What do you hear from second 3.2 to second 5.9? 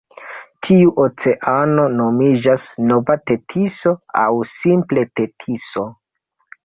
Tetiso aŭ simple Tetiso.